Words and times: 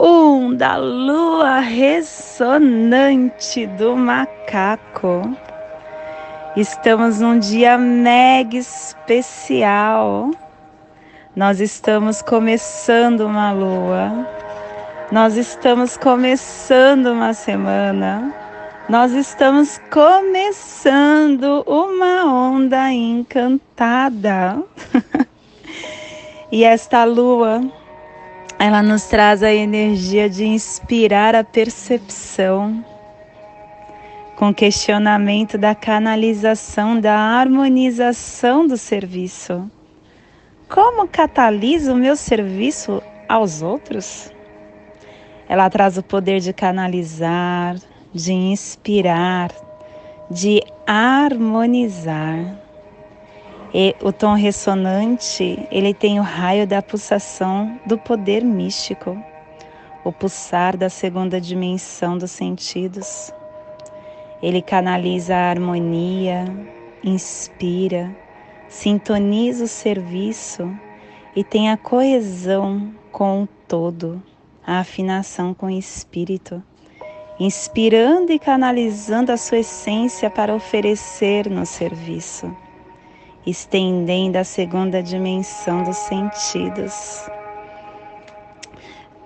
um 0.00 0.54
da 0.54 0.76
lua 0.78 1.58
ressonante 1.60 2.16
do 3.66 3.94
macaco. 3.94 5.36
Estamos 6.56 7.20
num 7.20 7.38
dia 7.38 7.76
mega 7.76 8.56
especial. 8.56 10.30
Nós 11.36 11.60
estamos 11.60 12.22
começando 12.22 13.20
uma 13.20 13.52
lua. 13.52 14.26
Nós 15.12 15.36
estamos 15.36 15.98
começando 15.98 17.08
uma 17.08 17.34
semana. 17.34 18.34
Nós 18.88 19.12
estamos 19.12 19.78
começando 19.90 21.62
uma 21.66 22.24
onda 22.24 22.90
encantada. 22.90 24.62
e 26.50 26.64
esta 26.64 27.04
lua 27.04 27.60
ela 28.62 28.82
nos 28.82 29.04
traz 29.04 29.42
a 29.42 29.50
energia 29.50 30.28
de 30.28 30.44
inspirar 30.44 31.34
a 31.34 31.42
percepção, 31.42 32.84
com 34.36 34.52
questionamento 34.52 35.56
da 35.56 35.74
canalização, 35.74 37.00
da 37.00 37.14
harmonização 37.14 38.66
do 38.66 38.76
serviço. 38.76 39.70
Como 40.68 41.08
catalisa 41.08 41.94
o 41.94 41.96
meu 41.96 42.14
serviço 42.14 43.02
aos 43.26 43.62
outros? 43.62 44.30
Ela 45.48 45.70
traz 45.70 45.96
o 45.96 46.02
poder 46.02 46.40
de 46.40 46.52
canalizar, 46.52 47.76
de 48.12 48.34
inspirar, 48.34 49.50
de 50.30 50.62
harmonizar. 50.86 52.60
E 53.72 53.94
o 54.02 54.12
tom 54.12 54.34
ressonante, 54.34 55.64
ele 55.70 55.94
tem 55.94 56.18
o 56.18 56.24
raio 56.24 56.66
da 56.66 56.82
pulsação 56.82 57.78
do 57.86 57.96
poder 57.96 58.44
místico, 58.44 59.16
o 60.02 60.10
pulsar 60.10 60.76
da 60.76 60.88
segunda 60.88 61.40
dimensão 61.40 62.18
dos 62.18 62.32
sentidos. 62.32 63.32
Ele 64.42 64.60
canaliza 64.60 65.36
a 65.36 65.50
harmonia, 65.50 66.46
inspira, 67.04 68.10
sintoniza 68.68 69.64
o 69.64 69.68
serviço 69.68 70.68
e 71.36 71.44
tem 71.44 71.70
a 71.70 71.76
coesão 71.76 72.92
com 73.12 73.44
o 73.44 73.48
todo, 73.68 74.20
a 74.66 74.80
afinação 74.80 75.54
com 75.54 75.66
o 75.66 75.70
espírito, 75.70 76.60
inspirando 77.38 78.32
e 78.32 78.38
canalizando 78.40 79.30
a 79.30 79.36
sua 79.36 79.58
essência 79.58 80.28
para 80.28 80.52
oferecer 80.52 81.48
no 81.48 81.64
serviço 81.64 82.52
estendendo 83.46 84.38
a 84.38 84.44
segunda 84.44 85.02
dimensão 85.02 85.82
dos 85.82 85.96
sentidos. 85.96 87.28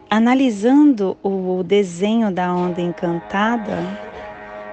Analisando 0.09 1.17
o 1.23 1.63
desenho 1.65 2.31
da 2.31 2.53
onda 2.55 2.81
encantada, 2.81 3.79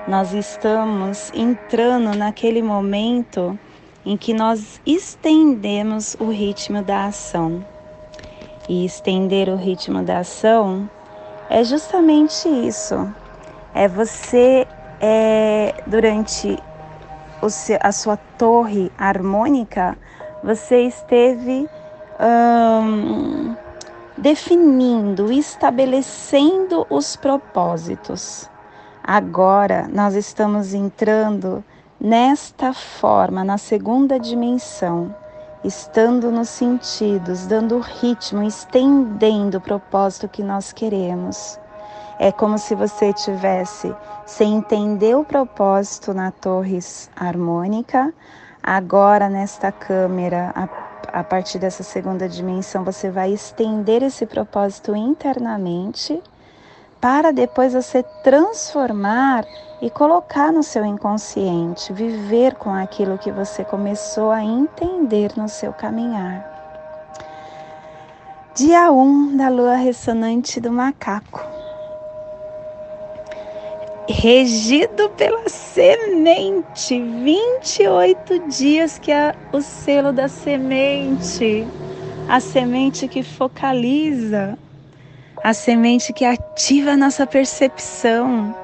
nós 0.07 0.34
estamos 0.34 1.31
entrando 1.34 2.16
naquele 2.16 2.62
momento 2.62 3.57
em 4.06 4.18
que 4.18 4.34
nós 4.34 4.81
estendemos 4.85 6.16
o 6.19 6.30
ritmo 6.30 6.84
da 6.84 7.06
ação. 7.06 7.66
E 8.69 8.85
estender 8.85 9.50
o 9.50 9.56
ritmo 9.56 10.03
da 10.03 10.19
ação 10.19 10.90
é 11.50 11.63
justamente 11.63 12.47
isso. 12.47 13.13
É 13.74 13.88
você, 13.88 14.68
é, 15.00 15.74
durante 15.88 16.57
a 17.79 17.91
sua 17.91 18.18
torre 18.18 18.91
harmônica, 18.97 19.97
você 20.44 20.84
esteve 20.84 21.69
hum, 22.19 23.56
definindo, 24.18 25.31
estabelecendo 25.31 26.85
os 26.90 27.16
propósitos. 27.16 28.50
Agora 29.03 29.88
nós 29.91 30.16
estamos 30.16 30.74
entrando 30.74 31.63
nesta 32.00 32.74
forma, 32.74 33.44
na 33.44 33.57
segunda 33.57 34.19
dimensão, 34.19 35.16
estando 35.63 36.31
nos 36.31 36.50
sentidos, 36.50 37.46
dando 37.46 37.80
ritmo, 37.80 38.44
estendendo 38.44 39.59
o 39.59 39.62
propósito 39.62 40.28
que 40.28 40.44
nós 40.44 40.72
queremos. 40.74 41.59
É 42.20 42.32
como 42.32 42.58
se 42.58 42.76
você 42.76 43.14
tivesse, 43.14 43.94
sem 44.26 44.56
entender 44.56 45.16
o 45.16 45.24
propósito 45.24 46.14
na 46.14 46.32
torre 46.32 46.80
harmônica, 47.16 48.14
agora 48.62 49.30
nesta 49.30 49.72
câmera, 49.72 50.52
a, 50.56 51.20
a 51.20 51.24
partir 51.24 51.58
dessa 51.58 51.84
segunda 51.84 52.30
dimensão, 52.30 52.84
você 52.84 53.10
vai 53.10 53.32
estender 53.32 54.04
esse 54.04 54.26
propósito 54.26 54.96
internamente 54.96 56.22
para 57.00 57.32
depois 57.32 57.74
você 57.74 58.04
transformar 58.24 59.44
e 59.82 59.90
colocar 59.90 60.52
no 60.52 60.62
seu 60.62 60.86
inconsciente, 60.86 61.92
viver 61.92 62.54
com 62.54 62.72
aquilo 62.72 63.18
que 63.18 63.32
você 63.32 63.66
começou 63.66 64.30
a 64.30 64.44
entender 64.44 65.32
no 65.36 65.50
seu 65.50 65.74
caminhar. 65.74 66.48
Dia 68.54 68.92
1 68.92 69.02
um 69.02 69.38
da 69.38 69.50
lua 69.50 69.76
ressonante 69.76 70.60
do 70.62 70.72
macaco 70.72 71.61
regido 74.12 75.10
pela 75.10 75.48
semente. 75.50 77.02
28 77.02 78.48
dias 78.48 79.00
que 79.00 79.12
é 79.12 79.34
o 79.52 79.62
selo 79.62 80.12
da 80.12 80.28
semente, 80.28 81.66
a 82.28 82.40
semente 82.40 83.08
que 83.08 83.24
focaliza, 83.24 84.58
a 85.44 85.54
semente 85.54 86.14
que 86.14 86.26
ativa 86.26 86.92
a 86.92 86.98
nossa 86.98 87.26
percepção, 87.26 88.56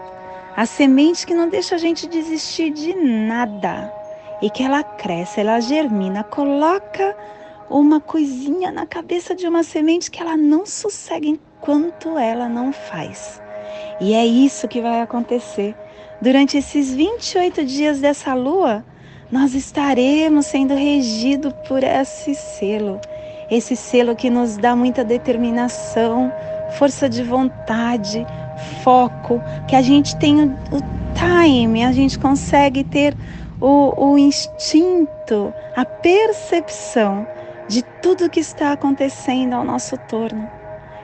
a 0.55 0.65
semente 0.65 1.25
que 1.25 1.33
não 1.33 1.49
deixa 1.49 1.75
a 1.75 1.77
gente 1.77 2.07
desistir 2.07 2.69
de 2.71 2.93
nada 2.93 3.91
e 4.41 4.49
que 4.49 4.63
ela 4.63 4.83
cresce, 4.83 5.39
ela 5.39 5.59
germina, 5.59 6.23
coloca 6.23 7.15
uma 7.69 7.99
coisinha 7.99 8.71
na 8.71 8.85
cabeça 8.85 9.33
de 9.33 9.47
uma 9.47 9.63
semente 9.63 10.11
que 10.11 10.21
ela 10.21 10.37
não 10.37 10.65
sossega 10.65 11.27
enquanto 11.27 12.17
ela 12.17 12.47
não 12.47 12.71
faz. 12.71 13.41
E 13.99 14.13
é 14.13 14.25
isso 14.25 14.67
que 14.67 14.81
vai 14.81 15.01
acontecer. 15.01 15.75
Durante 16.21 16.57
esses 16.57 16.93
28 16.93 17.65
dias 17.65 17.99
dessa 17.99 18.33
lua, 18.33 18.83
nós 19.31 19.53
estaremos 19.53 20.45
sendo 20.45 20.73
regidos 20.73 21.53
por 21.67 21.83
esse 21.83 22.33
selo. 22.33 22.99
Esse 23.49 23.75
selo 23.75 24.15
que 24.15 24.29
nos 24.29 24.57
dá 24.57 24.75
muita 24.75 25.03
determinação, 25.03 26.31
força 26.77 27.07
de 27.07 27.23
vontade, 27.23 28.25
foco, 28.83 29.41
que 29.67 29.75
a 29.75 29.81
gente 29.81 30.15
tem 30.17 30.43
o, 30.43 30.97
time, 31.17 31.83
a 31.83 31.91
gente 31.91 32.19
consegue 32.19 32.83
ter 32.83 33.15
o, 33.59 34.11
o 34.11 34.17
instinto, 34.17 35.53
a 35.75 35.83
percepção 35.83 37.27
de 37.67 37.81
tudo 38.01 38.29
que 38.29 38.39
está 38.39 38.71
acontecendo 38.73 39.53
ao 39.53 39.63
nosso 39.63 39.97
torno. 39.97 40.49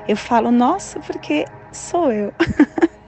Eu 0.07 0.15
falo 0.15 0.51
nosso 0.51 0.99
porque 0.99 1.45
sou 1.73 2.11
eu. 2.11 2.33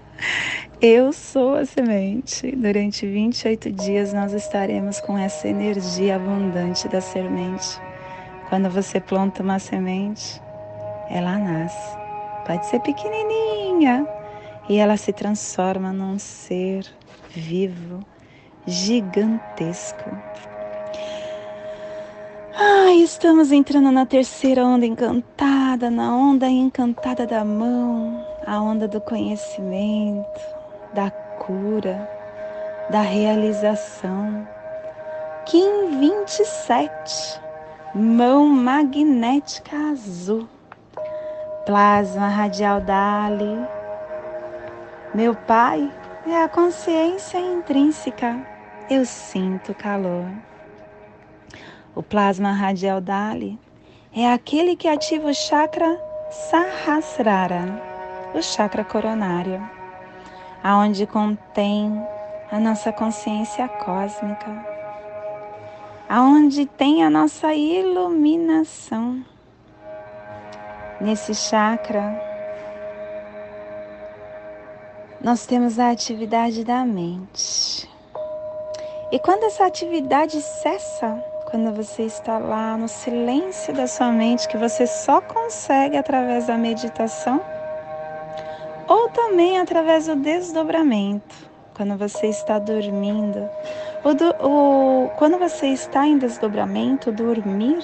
eu 0.81 1.13
sou 1.13 1.55
a 1.55 1.65
semente. 1.65 2.55
Durante 2.55 3.05
28 3.05 3.71
dias 3.71 4.13
nós 4.13 4.33
estaremos 4.33 4.99
com 5.01 5.17
essa 5.17 5.47
energia 5.47 6.15
abundante 6.15 6.87
da 6.87 7.01
semente. 7.01 7.79
Quando 8.49 8.69
você 8.69 8.99
planta 8.99 9.41
uma 9.41 9.59
semente, 9.59 10.41
ela 11.09 11.37
nasce. 11.37 11.97
Pode 12.45 12.65
ser 12.67 12.79
pequenininha 12.81 14.07
e 14.69 14.77
ela 14.77 14.97
se 14.97 15.11
transforma 15.11 15.91
num 15.91 16.19
ser 16.19 16.85
vivo, 17.29 17.99
gigantesco. 18.67 20.09
Ai, 22.57 23.01
estamos 23.01 23.51
entrando 23.51 23.91
na 23.91 24.05
terceira 24.05 24.63
onda 24.63 24.85
encantada, 24.85 25.89
na 25.91 26.15
onda 26.15 26.47
encantada 26.47 27.27
da 27.27 27.43
mão, 27.43 28.25
a 28.45 28.61
onda 28.61 28.87
do 28.87 29.01
conhecimento, 29.01 30.39
da 30.93 31.09
cura, 31.09 32.09
da 32.89 33.01
realização. 33.01 34.47
Kim 35.45 35.99
27, 35.99 37.41
mão 37.93 38.47
magnética 38.47 39.75
azul. 39.91 40.47
plasma 41.65 42.27
radial 42.27 42.81
Dali. 42.81 43.67
Meu 45.13 45.33
pai 45.33 45.91
é 46.27 46.43
a 46.43 46.49
consciência 46.49 47.39
intrínseca. 47.39 48.35
Eu 48.89 49.05
sinto 49.05 49.73
calor. 49.73 50.25
O 51.95 52.03
plasma 52.03 52.51
radial 52.51 53.01
Dali 53.01 53.57
é 54.15 54.31
aquele 54.31 54.75
que 54.75 54.87
ativa 54.87 55.29
o 55.29 55.33
chakra 55.33 55.99
Sahasrara, 56.29 57.94
o 58.35 58.43
chakra 58.43 58.83
coronário, 58.83 59.65
aonde 60.61 61.07
contém 61.07 62.05
a 62.51 62.59
nossa 62.59 62.91
consciência 62.91 63.67
cósmica, 63.67 64.65
aonde 66.09 66.65
tem 66.65 67.03
a 67.03 67.09
nossa 67.09 67.53
iluminação. 67.53 69.23
Nesse 70.99 71.33
chakra, 71.33 72.21
nós 75.21 75.45
temos 75.45 75.79
a 75.79 75.91
atividade 75.91 76.63
da 76.63 76.85
mente. 76.85 77.89
E 79.11 79.19
quando 79.19 79.45
essa 79.45 79.65
atividade 79.65 80.41
cessa, 80.41 81.23
quando 81.49 81.73
você 81.73 82.03
está 82.03 82.37
lá 82.37 82.75
no 82.77 82.87
silêncio 82.87 83.73
da 83.73 83.87
sua 83.87 84.11
mente, 84.11 84.47
que 84.47 84.57
você 84.57 84.85
só 84.85 85.21
consegue 85.21 85.95
através 85.95 86.47
da 86.47 86.57
meditação, 86.57 87.41
ou 88.87 89.09
também 89.09 89.59
através 89.59 90.07
do 90.07 90.15
desdobramento, 90.15 91.35
quando 91.75 91.97
você 91.97 92.27
está 92.27 92.59
dormindo. 92.59 93.49
O, 94.03 94.13
do, 94.13 94.29
o, 94.45 95.09
quando 95.17 95.37
você 95.37 95.67
está 95.67 96.07
em 96.07 96.17
desdobramento, 96.17 97.11
dormir 97.11 97.79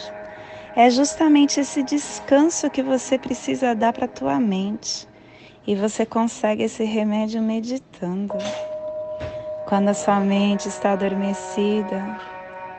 é 0.75 0.89
justamente 0.89 1.59
esse 1.59 1.83
descanso 1.83 2.69
que 2.69 2.81
você 2.81 3.18
precisa 3.18 3.75
dar 3.75 3.92
para 3.92 4.06
a 4.06 4.09
tua 4.09 4.39
mente. 4.39 5.07
E 5.68 5.75
você 5.75 6.06
consegue 6.06 6.63
esse 6.63 6.83
remédio 6.83 7.42
meditando. 7.42 8.33
Quando 9.68 9.89
a 9.89 9.94
sua 9.94 10.19
mente 10.19 10.68
está 10.68 10.94
adormecida, 10.94 12.19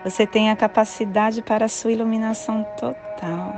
você 0.05 0.27
tem 0.27 0.51
a 0.51 0.57
capacidade 0.57 1.43
para 1.43 1.67
a 1.67 1.69
sua 1.69 1.93
iluminação 1.93 2.65
total. 2.77 3.55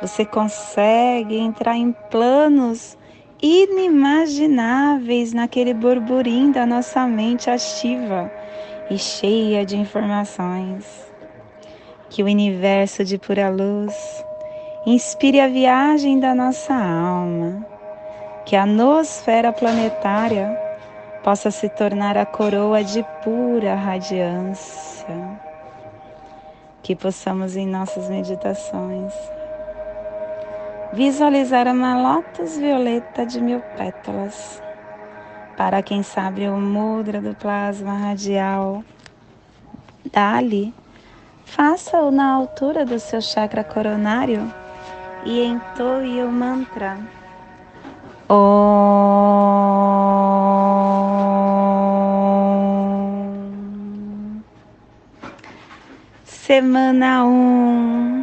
Você 0.00 0.24
consegue 0.24 1.36
entrar 1.38 1.76
em 1.76 1.92
planos 1.92 2.96
inimagináveis 3.42 5.32
naquele 5.32 5.72
burburinho 5.72 6.52
da 6.52 6.66
nossa 6.66 7.06
mente 7.06 7.48
ativa 7.48 8.30
e 8.90 8.98
cheia 8.98 9.64
de 9.64 9.76
informações. 9.76 11.08
Que 12.10 12.22
o 12.22 12.26
universo 12.26 13.04
de 13.04 13.16
pura 13.18 13.48
luz 13.48 13.94
inspire 14.84 15.40
a 15.40 15.48
viagem 15.48 16.18
da 16.18 16.34
nossa 16.34 16.74
alma, 16.74 17.64
que 18.44 18.56
a 18.56 18.66
nosfera 18.66 19.52
planetária 19.52 20.58
possa 21.22 21.50
se 21.50 21.68
tornar 21.68 22.18
a 22.18 22.26
coroa 22.26 22.82
de 22.82 23.04
pura 23.22 23.74
radiância, 23.74 25.40
que 26.82 26.96
possamos 26.96 27.56
em 27.56 27.66
nossas 27.66 28.08
meditações 28.08 29.12
visualizar 30.92 31.68
uma 31.68 31.96
lótus 31.96 32.56
violeta 32.56 33.24
de 33.24 33.40
mil 33.40 33.60
pétalas. 33.76 34.62
Para 35.56 35.82
quem 35.82 36.02
sabe 36.02 36.48
o 36.48 36.56
mudra 36.56 37.20
do 37.20 37.34
plasma 37.34 37.92
radial, 37.92 38.82
dali, 40.12 40.74
faça-o 41.44 42.10
na 42.10 42.32
altura 42.32 42.84
do 42.84 42.98
seu 42.98 43.20
chakra 43.20 43.62
coronário 43.62 44.52
e 45.24 45.44
entoie 45.44 46.22
o 46.24 46.32
mantra. 46.32 46.98
Om. 48.28 49.10
Semana 56.24 57.24
1. 57.24 57.28
Um. 57.28 58.19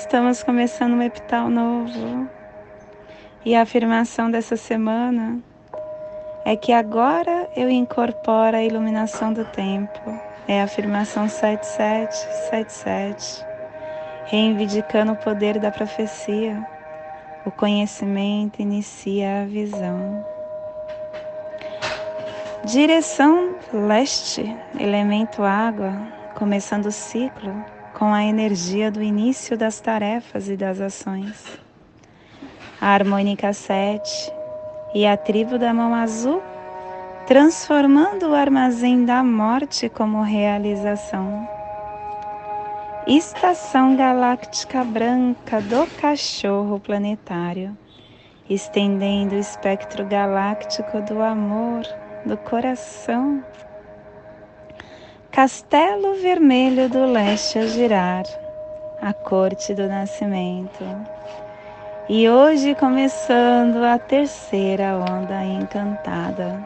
Estamos 0.00 0.42
começando 0.44 0.92
um 0.92 1.02
epital 1.02 1.50
novo. 1.50 2.28
E 3.44 3.56
a 3.56 3.62
afirmação 3.62 4.30
dessa 4.30 4.56
semana 4.56 5.40
é 6.44 6.54
que 6.54 6.72
agora 6.72 7.50
eu 7.56 7.68
incorporo 7.68 8.56
a 8.56 8.62
iluminação 8.62 9.32
do 9.32 9.44
tempo. 9.46 10.00
É 10.46 10.60
a 10.60 10.64
afirmação 10.64 11.28
7777, 11.28 13.44
reivindicando 14.26 15.10
o 15.12 15.16
poder 15.16 15.58
da 15.58 15.72
profecia. 15.72 16.64
O 17.44 17.50
conhecimento 17.50 18.62
inicia 18.62 19.42
a 19.42 19.46
visão. 19.46 20.24
Direção 22.64 23.56
leste, 23.72 24.56
elemento 24.78 25.42
água, 25.42 25.92
começando 26.36 26.86
o 26.86 26.92
ciclo 26.92 27.77
com 27.98 28.14
a 28.14 28.22
energia 28.22 28.92
do 28.92 29.02
início 29.02 29.58
das 29.58 29.80
tarefas 29.80 30.48
e 30.48 30.56
das 30.56 30.80
ações. 30.80 31.58
A 32.80 32.94
harmônica 32.94 33.52
7 33.52 34.32
e 34.94 35.04
a 35.04 35.16
tribo 35.16 35.58
da 35.58 35.74
mão 35.74 35.92
azul, 35.92 36.40
transformando 37.26 38.28
o 38.28 38.34
armazém 38.34 39.04
da 39.04 39.24
morte 39.24 39.88
como 39.88 40.22
realização. 40.22 41.48
Estação 43.04 43.96
galáctica 43.96 44.84
branca 44.84 45.60
do 45.60 45.84
cachorro 46.00 46.78
planetário, 46.78 47.76
estendendo 48.48 49.34
o 49.34 49.40
espectro 49.40 50.06
galáctico 50.06 51.00
do 51.02 51.20
amor, 51.20 51.82
do 52.24 52.36
coração 52.36 53.42
Castelo 55.38 56.16
Vermelho 56.16 56.88
do 56.88 57.06
Leste 57.06 57.60
a 57.60 57.66
girar, 57.68 58.24
a 59.00 59.12
corte 59.12 59.72
do 59.72 59.86
nascimento. 59.86 60.84
E 62.08 62.28
hoje 62.28 62.74
começando 62.74 63.76
a 63.84 64.00
terceira 64.00 64.96
onda 64.96 65.44
encantada, 65.44 66.60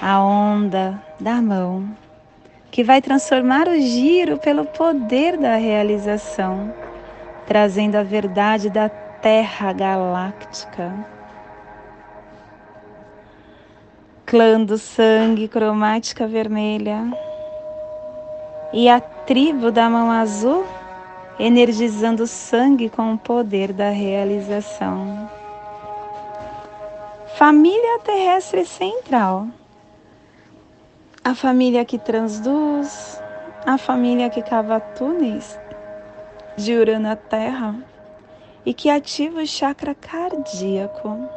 a 0.00 0.22
onda 0.22 0.98
da 1.20 1.42
mão, 1.42 1.86
que 2.70 2.82
vai 2.82 3.02
transformar 3.02 3.68
o 3.68 3.78
giro 3.78 4.38
pelo 4.38 4.64
poder 4.64 5.36
da 5.36 5.56
realização, 5.56 6.72
trazendo 7.46 7.96
a 7.96 8.02
verdade 8.02 8.70
da 8.70 8.88
Terra 8.88 9.74
Galáctica. 9.74 10.94
Clã 14.24 14.64
do 14.64 14.78
sangue 14.78 15.46
cromática 15.46 16.26
vermelha 16.26 17.04
e 18.72 18.88
a 18.88 19.00
tribo 19.00 19.70
da 19.70 19.88
mão 19.88 20.10
azul 20.10 20.64
energizando 21.38 22.24
o 22.24 22.26
sangue 22.26 22.90
com 22.90 23.14
o 23.14 23.18
poder 23.18 23.72
da 23.72 23.88
realização. 23.88 25.28
Família 27.36 27.98
terrestre 28.00 28.66
central. 28.66 29.48
A 31.24 31.34
família 31.34 31.84
que 31.84 31.98
transduz, 31.98 33.22
a 33.66 33.78
família 33.78 34.28
que 34.28 34.42
cava 34.42 34.80
túneis 34.80 35.58
de 36.56 36.74
Urano 36.74 37.10
à 37.10 37.16
Terra 37.16 37.74
e 38.64 38.74
que 38.74 38.90
ativa 38.90 39.40
o 39.40 39.46
chakra 39.46 39.94
cardíaco. 39.94 41.28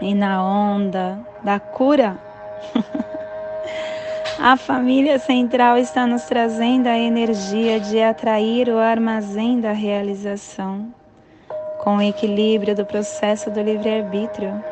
E 0.00 0.14
na 0.14 0.42
onda 0.42 1.18
da 1.42 1.58
cura, 1.58 2.18
A 4.42 4.56
família 4.56 5.18
central 5.18 5.76
está 5.76 6.06
nos 6.06 6.22
trazendo 6.22 6.86
a 6.86 6.96
energia 6.96 7.78
de 7.78 8.00
atrair 8.00 8.70
o 8.70 8.78
armazém 8.78 9.60
da 9.60 9.72
realização, 9.72 10.94
com 11.80 11.98
o 11.98 12.02
equilíbrio 12.02 12.74
do 12.74 12.86
processo 12.86 13.50
do 13.50 13.60
livre-arbítrio, 13.60 14.64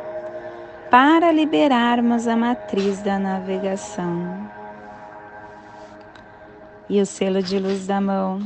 para 0.91 1.31
liberarmos 1.31 2.27
a 2.27 2.35
matriz 2.35 3.03
da 3.03 3.19
navegação. 3.19 4.51
E 6.89 6.99
o 6.99 7.05
selo 7.05 7.43
de 7.43 7.59
luz 7.59 7.87
da 7.87 8.01
mão 8.01 8.41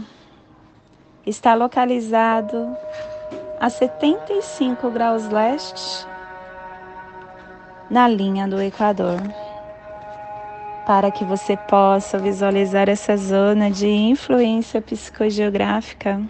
está 1.24 1.54
localizado 1.54 2.76
a 3.60 3.70
75 3.70 4.90
graus 4.90 5.28
leste 5.28 6.04
na 7.88 8.08
linha 8.08 8.48
do 8.48 8.60
Equador 8.60 9.20
para 10.86 11.10
que 11.10 11.24
você 11.24 11.56
possa 11.56 12.18
visualizar 12.18 12.88
essa 12.88 13.16
zona 13.16 13.70
de 13.70 13.86
influência 13.86 14.80
psicogeográfica. 14.80 16.20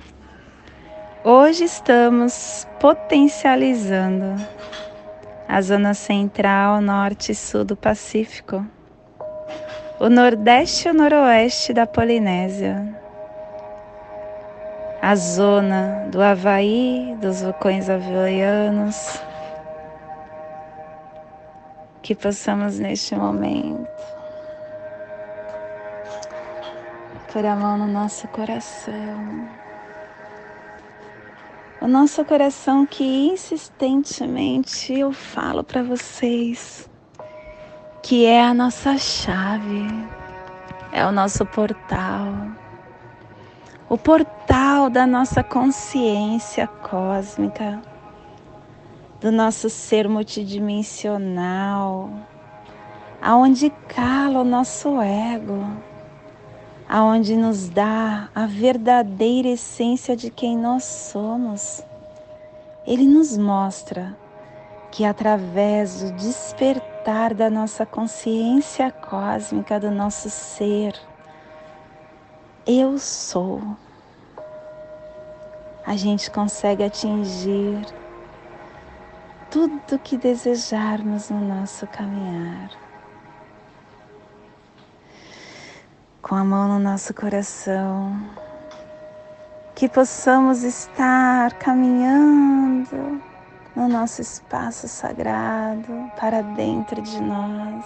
Hoje 1.24 1.64
estamos 1.64 2.66
potencializando 2.78 4.34
a 5.48 5.60
zona 5.62 5.94
central, 5.94 6.80
norte 6.80 7.32
e 7.32 7.34
sul 7.34 7.64
do 7.64 7.76
Pacífico, 7.76 8.64
o 9.98 10.08
nordeste 10.08 10.88
e 10.88 10.90
o 10.90 10.94
noroeste 10.94 11.72
da 11.72 11.86
Polinésia, 11.86 13.00
a 15.00 15.14
zona 15.14 16.08
do 16.10 16.20
Havaí, 16.20 17.16
dos 17.20 17.42
vulcões 17.42 17.88
havaianos, 17.88 19.20
que 22.02 22.14
possamos 22.14 22.78
neste 22.78 23.14
momento 23.14 24.21
pôr 27.32 27.46
a 27.46 27.56
mão 27.56 27.78
no 27.78 27.86
nosso 27.86 28.28
coração. 28.28 29.48
O 31.80 31.88
nosso 31.88 32.24
coração 32.24 32.86
que 32.86 33.04
insistentemente 33.04 34.92
eu 34.92 35.12
falo 35.12 35.64
para 35.64 35.82
vocês 35.82 36.88
que 38.02 38.26
é 38.26 38.44
a 38.44 38.52
nossa 38.52 38.98
chave, 38.98 39.86
é 40.92 41.06
o 41.06 41.12
nosso 41.12 41.46
portal 41.46 42.26
o 43.92 43.98
portal 43.98 44.88
da 44.88 45.06
nossa 45.06 45.44
consciência 45.44 46.66
cósmica, 46.66 47.82
do 49.20 49.30
nosso 49.30 49.68
ser 49.68 50.08
multidimensional, 50.08 52.08
aonde 53.20 53.68
cala 53.94 54.40
o 54.40 54.44
nosso 54.44 54.98
ego, 55.02 55.62
aonde 56.88 57.36
nos 57.36 57.68
dá 57.68 58.28
a 58.34 58.46
verdadeira 58.46 59.48
essência 59.48 60.16
de 60.16 60.30
quem 60.30 60.56
nós 60.56 60.84
somos. 60.84 61.84
Ele 62.86 63.06
nos 63.06 63.36
mostra 63.36 64.16
que 64.90 65.04
através 65.04 66.02
do 66.02 66.12
despertar 66.12 67.34
da 67.34 67.48
nossa 67.48 67.86
consciência 67.86 68.90
cósmica, 68.90 69.80
do 69.80 69.90
nosso 69.90 70.28
ser, 70.28 70.94
eu 72.66 72.98
sou, 72.98 73.60
a 75.84 75.96
gente 75.96 76.30
consegue 76.30 76.84
atingir 76.84 77.84
tudo 79.50 79.98
que 79.98 80.16
desejarmos 80.16 81.28
no 81.30 81.40
nosso 81.40 81.86
caminhar. 81.86 82.81
Com 86.22 86.36
a 86.36 86.44
mão 86.44 86.68
no 86.68 86.78
nosso 86.78 87.12
coração, 87.12 88.16
que 89.74 89.88
possamos 89.88 90.62
estar 90.62 91.52
caminhando 91.54 93.20
no 93.74 93.88
nosso 93.88 94.22
espaço 94.22 94.86
sagrado 94.86 95.92
para 96.16 96.40
dentro 96.40 97.02
de 97.02 97.20
nós. 97.20 97.84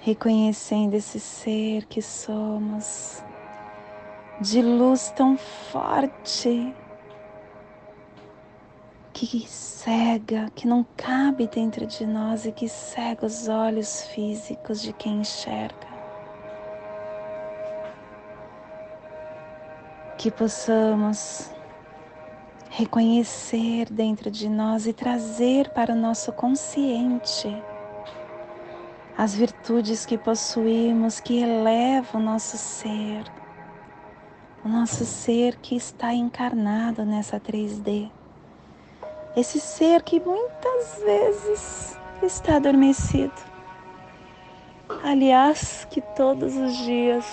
Reconhecendo 0.00 0.94
esse 0.94 1.20
ser 1.20 1.86
que 1.86 2.02
somos, 2.02 3.22
de 4.40 4.60
luz 4.60 5.12
tão 5.14 5.38
forte 5.38 6.74
que 9.12 9.46
cega, 9.48 10.50
que 10.54 10.66
não 10.66 10.84
cabe 10.96 11.46
dentro 11.46 11.86
de 11.86 12.06
nós 12.06 12.46
e 12.46 12.52
que 12.52 12.68
cega 12.68 13.26
os 13.26 13.48
olhos 13.48 14.04
físicos 14.04 14.80
de 14.80 14.92
quem 14.92 15.20
enxerga. 15.20 15.88
Que 20.16 20.30
possamos 20.30 21.50
reconhecer 22.70 23.90
dentro 23.90 24.30
de 24.30 24.48
nós 24.48 24.86
e 24.86 24.92
trazer 24.92 25.70
para 25.70 25.92
o 25.92 25.96
nosso 25.96 26.32
consciente 26.32 27.48
as 29.18 29.34
virtudes 29.34 30.06
que 30.06 30.16
possuímos 30.16 31.20
que 31.20 31.42
elevam 31.42 32.20
o 32.20 32.24
nosso 32.24 32.56
ser, 32.56 33.24
o 34.64 34.68
nosso 34.68 35.04
ser 35.04 35.56
que 35.56 35.76
está 35.76 36.14
encarnado 36.14 37.04
nessa 37.04 37.38
3D. 37.38 38.10
Esse 39.36 39.60
ser 39.60 40.02
que 40.02 40.18
muitas 40.18 40.98
vezes 41.04 41.96
está 42.20 42.56
adormecido. 42.56 43.32
Aliás, 45.04 45.86
que 45.88 46.00
todos 46.00 46.56
os 46.56 46.76
dias, 46.78 47.24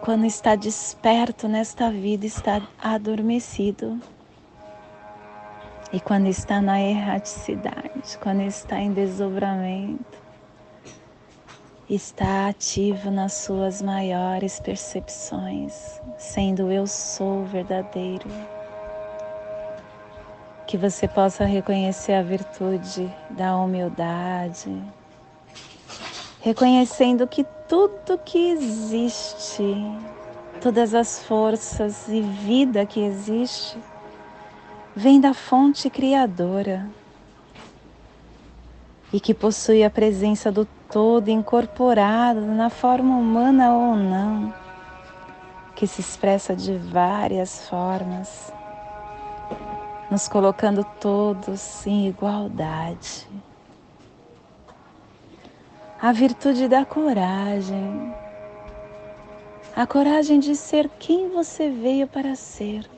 quando 0.00 0.24
está 0.24 0.56
desperto 0.56 1.46
nesta 1.48 1.90
vida, 1.90 2.24
está 2.24 2.62
adormecido. 2.82 4.00
E 5.92 6.00
quando 6.00 6.28
está 6.28 6.62
na 6.62 6.80
erraticidade, 6.80 8.16
quando 8.22 8.40
está 8.40 8.80
em 8.80 8.92
desdobramento, 8.92 10.18
está 11.90 12.48
ativo 12.48 13.10
nas 13.10 13.34
suas 13.34 13.82
maiores 13.82 14.60
percepções, 14.60 16.00
sendo 16.16 16.70
eu 16.72 16.86
sou 16.86 17.44
verdadeiro. 17.44 18.28
Que 20.70 20.78
você 20.78 21.08
possa 21.08 21.44
reconhecer 21.44 22.12
a 22.12 22.22
virtude 22.22 23.12
da 23.30 23.56
humildade, 23.56 24.72
reconhecendo 26.40 27.26
que 27.26 27.44
tudo 27.68 28.16
que 28.24 28.50
existe, 28.50 29.64
todas 30.60 30.94
as 30.94 31.24
forças 31.24 32.06
e 32.06 32.20
vida 32.20 32.86
que 32.86 33.00
existe, 33.00 33.76
vem 34.94 35.20
da 35.20 35.34
fonte 35.34 35.90
criadora 35.90 36.88
e 39.12 39.18
que 39.18 39.34
possui 39.34 39.82
a 39.82 39.90
presença 39.90 40.52
do 40.52 40.68
todo 40.88 41.30
incorporado 41.30 42.42
na 42.42 42.70
forma 42.70 43.16
humana 43.16 43.74
ou 43.74 43.96
não, 43.96 44.54
que 45.74 45.84
se 45.84 46.00
expressa 46.00 46.54
de 46.54 46.76
várias 46.76 47.68
formas, 47.68 48.52
nos 50.10 50.26
colocando 50.26 50.84
todos 50.98 51.86
em 51.86 52.08
igualdade. 52.08 53.28
A 56.02 56.12
virtude 56.12 56.66
da 56.66 56.84
coragem, 56.84 58.12
a 59.76 59.86
coragem 59.86 60.40
de 60.40 60.56
ser 60.56 60.88
quem 60.98 61.28
você 61.28 61.70
veio 61.70 62.08
para 62.08 62.34
ser. 62.34 62.90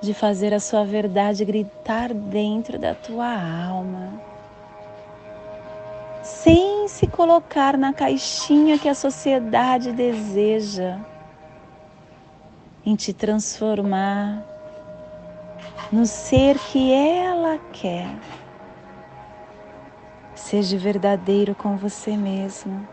De 0.00 0.12
fazer 0.12 0.52
a 0.52 0.60
sua 0.60 0.84
verdade 0.84 1.44
gritar 1.44 2.12
dentro 2.12 2.78
da 2.78 2.94
tua 2.94 3.32
alma, 3.66 4.20
sem 6.22 6.86
se 6.86 7.06
colocar 7.06 7.78
na 7.78 7.92
caixinha 7.92 8.78
que 8.78 8.88
a 8.88 8.94
sociedade 8.94 9.92
deseja, 9.92 10.98
em 12.84 12.94
te 12.94 13.12
transformar 13.12 14.55
no 15.92 16.06
ser 16.06 16.58
que 16.58 16.92
ela 16.92 17.58
quer. 17.72 18.18
Seja 20.34 20.76
verdadeiro 20.76 21.54
com 21.54 21.76
você 21.76 22.16
mesmo. 22.16 22.86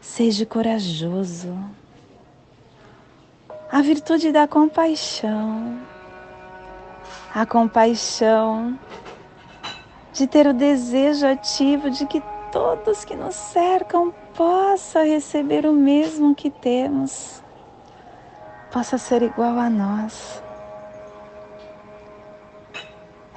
Seja 0.00 0.44
corajoso 0.44 1.56
a 3.72 3.80
virtude 3.80 4.30
da 4.30 4.46
compaixão. 4.46 5.78
A 7.34 7.46
compaixão 7.46 8.78
de 10.12 10.26
ter 10.26 10.46
o 10.46 10.52
desejo 10.52 11.26
ativo 11.26 11.90
de 11.90 12.04
que 12.04 12.22
todos 12.52 13.02
que 13.02 13.16
nos 13.16 13.34
cercam 13.34 14.12
possam 14.34 15.06
receber 15.06 15.64
o 15.64 15.72
mesmo 15.72 16.34
que 16.34 16.50
temos, 16.50 17.42
possa 18.70 18.98
ser 18.98 19.22
igual 19.22 19.58
a 19.58 19.70
nós. 19.70 20.41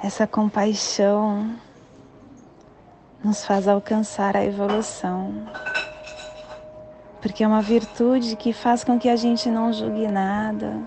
Essa 0.02 0.26
compaixão 0.26 1.56
nos 3.24 3.44
faz 3.44 3.66
alcançar 3.66 4.36
a 4.36 4.44
evolução 4.44 5.46
porque 7.26 7.42
é 7.42 7.48
uma 7.48 7.60
virtude 7.60 8.36
que 8.36 8.52
faz 8.52 8.84
com 8.84 9.00
que 9.00 9.08
a 9.08 9.16
gente 9.16 9.50
não 9.50 9.72
julgue 9.72 10.06
nada 10.06 10.80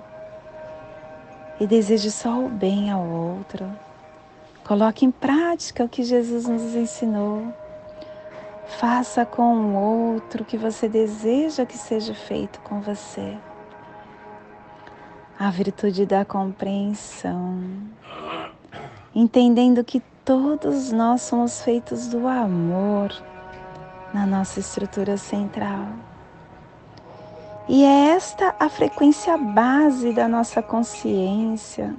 e 1.60 1.68
deseje 1.68 2.10
só 2.10 2.30
o 2.40 2.48
bem 2.48 2.90
ao 2.90 3.06
outro. 3.06 3.70
Coloque 4.64 5.06
em 5.06 5.12
prática 5.12 5.84
o 5.84 5.90
que 5.90 6.02
Jesus 6.02 6.48
nos 6.48 6.76
ensinou. 6.76 7.54
Faça 8.80 9.26
com 9.26 9.54
o 9.54 9.76
outro 9.76 10.44
o 10.44 10.46
que 10.46 10.58
você 10.58 10.88
deseja 10.88 11.66
que 11.66 11.78
seja 11.78 12.14
feito 12.14 12.62
com 12.62 12.80
você. 12.80 13.38
A 15.38 15.50
virtude 15.50 16.06
da 16.06 16.24
compreensão, 16.24 17.60
entendendo 19.14 19.84
que 19.84 20.02
todos 20.24 20.92
nós 20.92 21.22
somos 21.22 21.62
feitos 21.62 22.08
do 22.08 22.28
amor 22.28 23.12
na 24.14 24.26
nossa 24.26 24.60
estrutura 24.60 25.18
central. 25.18 25.88
E 27.68 27.84
é 27.84 28.16
esta 28.16 28.56
a 28.60 28.68
frequência 28.70 29.38
base 29.38 30.12
da 30.14 30.28
nossa 30.28 30.62
consciência, 30.62 31.96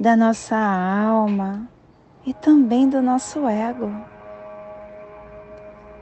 da 0.00 0.16
nossa 0.16 0.56
alma 0.56 1.68
e 2.24 2.32
também 2.32 2.88
do 2.88 3.02
nosso 3.02 3.46
ego. 3.46 3.90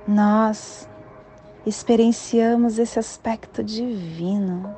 Nós 0.07 0.89
experienciamos 1.67 2.79
esse 2.79 2.99
aspecto 2.99 3.63
divino 3.63 4.75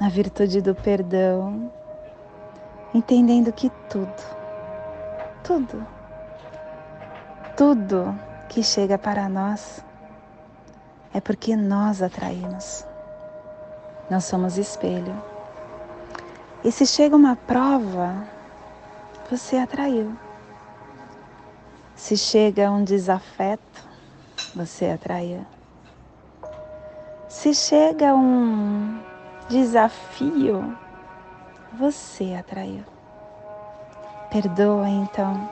na 0.00 0.08
virtude 0.08 0.60
do 0.60 0.74
perdão, 0.74 1.70
entendendo 2.94 3.52
que 3.52 3.70
tudo, 3.88 4.22
tudo, 5.44 5.86
tudo 7.56 8.18
que 8.48 8.62
chega 8.62 8.98
para 8.98 9.28
nós 9.28 9.84
é 11.12 11.20
porque 11.20 11.56
nós 11.56 12.02
atraímos. 12.02 12.84
Nós 14.10 14.24
somos 14.24 14.58
espelho. 14.58 15.14
E 16.64 16.70
se 16.70 16.84
chega 16.84 17.14
uma 17.16 17.36
prova, 17.36 18.26
você 19.30 19.56
atraiu. 19.56 20.16
Se 21.94 22.16
chega 22.16 22.70
um 22.70 22.82
desafeto, 22.82 23.88
você 24.54 24.90
atraiu. 24.90 25.44
Se 27.28 27.54
chega 27.54 28.14
um 28.14 29.00
desafio, 29.48 30.76
você 31.72 32.34
atraiu. 32.34 32.84
Perdoa 34.30 34.88
então. 34.88 35.48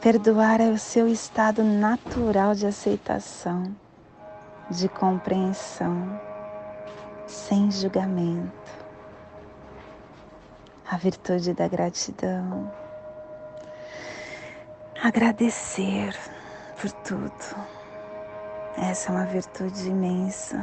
Perdoar 0.00 0.60
é 0.60 0.70
o 0.70 0.78
seu 0.78 1.06
estado 1.06 1.62
natural 1.62 2.54
de 2.54 2.66
aceitação, 2.66 3.74
de 4.70 4.88
compreensão, 4.88 6.20
sem 7.26 7.70
julgamento. 7.70 8.50
A 10.90 10.96
virtude 10.96 11.52
da 11.52 11.68
gratidão. 11.68 12.72
Agradecer 15.02 16.14
por 16.80 16.90
tudo. 16.92 17.56
Essa 18.76 19.10
é 19.10 19.14
uma 19.14 19.26
virtude 19.26 19.88
imensa 19.88 20.58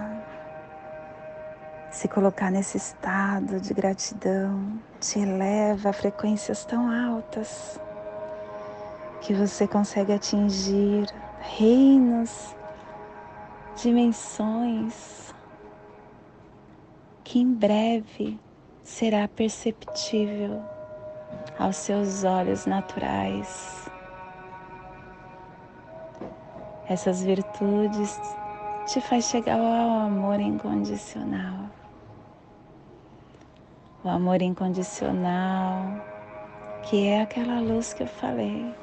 se 1.89 2.07
colocar 2.07 2.51
nesse 2.51 2.77
estado 2.77 3.59
de 3.59 3.73
gratidão 3.73 4.79
te 4.99 5.19
eleva 5.19 5.89
a 5.89 5.93
frequências 5.93 6.65
tão 6.65 6.89
altas 6.89 7.79
que 9.21 9.33
você 9.33 9.67
consegue 9.67 10.13
atingir 10.13 11.07
reinos, 11.39 12.55
dimensões 13.75 15.33
que 17.23 17.39
em 17.39 17.53
breve 17.53 18.39
será 18.83 19.27
perceptível 19.27 20.61
aos 21.59 21.75
seus 21.75 22.23
olhos 22.23 22.65
naturais. 22.65 23.89
Essas 26.87 27.21
virtudes 27.21 28.17
te 28.87 29.01
faz 29.01 29.25
chegar 29.25 29.59
ao 29.59 29.99
amor 30.07 30.39
incondicional. 30.39 31.69
O 34.01 34.07
amor 34.07 34.41
incondicional, 34.41 36.01
que 36.83 37.05
é 37.05 37.21
aquela 37.21 37.59
luz 37.59 37.93
que 37.93 38.03
eu 38.03 38.07
falei, 38.07 38.73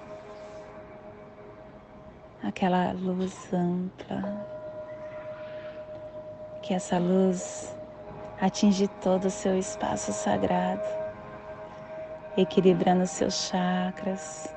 aquela 2.43 2.93
luz 2.93 3.51
ampla, 3.51 4.47
que 6.61 6.75
essa 6.75 6.99
luz 6.99 7.75
atinge 8.43 8.87
todo 9.01 9.25
o 9.25 9.31
seu 9.31 9.57
espaço 9.59 10.13
sagrado, 10.13 10.87
equilibrando 12.37 13.07
seus 13.07 13.49
chakras, 13.49 14.55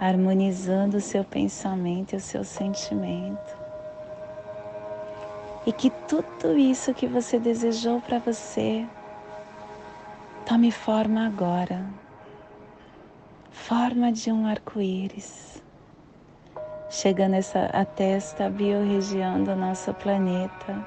harmonizando 0.00 0.98
o 0.98 1.00
seu 1.00 1.24
pensamento 1.24 2.12
e 2.12 2.16
o 2.16 2.20
seu 2.20 2.44
sentimento. 2.44 3.67
E 5.68 5.72
que 5.72 5.90
tudo 6.08 6.56
isso 6.56 6.94
que 6.94 7.06
você 7.06 7.38
desejou 7.38 8.00
para 8.00 8.18
você 8.18 8.88
Tome 10.48 10.70
forma 10.70 11.26
agora, 11.26 11.84
forma 13.50 14.10
de 14.10 14.32
um 14.32 14.46
arco-íris, 14.46 15.62
chegando 16.88 17.34
essa, 17.34 17.66
até 17.66 18.12
esta 18.12 18.48
biorregião 18.48 19.44
do 19.44 19.54
nosso 19.54 19.92
planeta, 19.92 20.86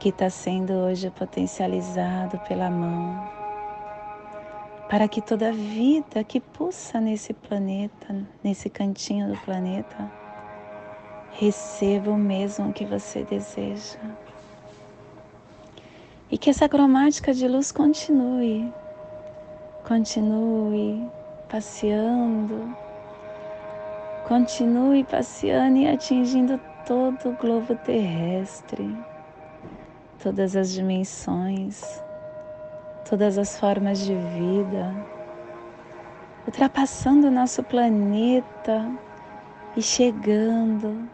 que 0.00 0.08
está 0.08 0.30
sendo 0.30 0.72
hoje 0.72 1.10
potencializado 1.10 2.38
pela 2.48 2.70
mão, 2.70 3.30
para 4.88 5.06
que 5.06 5.20
toda 5.20 5.52
vida 5.52 6.24
que 6.24 6.40
pulsa 6.40 6.98
nesse 6.98 7.34
planeta, 7.34 8.26
nesse 8.42 8.70
cantinho 8.70 9.28
do 9.28 9.36
planeta, 9.40 10.10
receba 11.38 12.10
o 12.10 12.16
mesmo 12.16 12.72
que 12.72 12.84
você 12.84 13.22
deseja. 13.24 13.98
E 16.30 16.38
que 16.38 16.50
essa 16.50 16.68
cromática 16.68 17.32
de 17.32 17.46
luz 17.46 17.70
continue, 17.70 18.72
continue 19.86 21.06
passeando, 21.48 22.74
continue 24.26 25.04
passeando 25.04 25.76
e 25.76 25.88
atingindo 25.88 26.58
todo 26.86 27.28
o 27.28 27.36
globo 27.36 27.76
terrestre, 27.76 28.96
todas 30.22 30.56
as 30.56 30.72
dimensões, 30.72 32.02
todas 33.08 33.36
as 33.36 33.60
formas 33.60 33.98
de 33.98 34.14
vida, 34.14 34.92
ultrapassando 36.46 37.28
o 37.28 37.30
nosso 37.30 37.62
planeta 37.62 38.90
e 39.76 39.82
chegando 39.82 41.08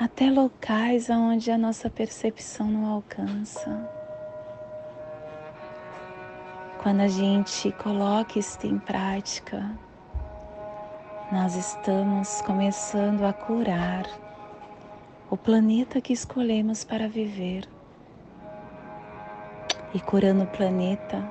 até 0.00 0.30
locais 0.30 1.10
aonde 1.10 1.50
a 1.50 1.58
nossa 1.58 1.90
percepção 1.90 2.68
não 2.68 2.86
alcança. 2.86 3.86
Quando 6.82 7.02
a 7.02 7.08
gente 7.08 7.70
coloca 7.72 8.38
isso 8.38 8.66
em 8.66 8.78
prática, 8.78 9.70
nós 11.30 11.54
estamos 11.54 12.40
começando 12.40 13.24
a 13.24 13.32
curar 13.34 14.06
o 15.30 15.36
planeta 15.36 16.00
que 16.00 16.14
escolhemos 16.14 16.82
para 16.82 17.06
viver. 17.06 17.68
E 19.92 20.00
curando 20.00 20.44
o 20.44 20.46
planeta, 20.46 21.22